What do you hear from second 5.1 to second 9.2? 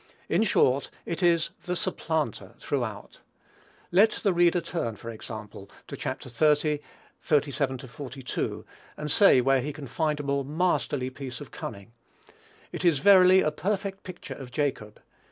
example, to Chap. xxx. 37 42, and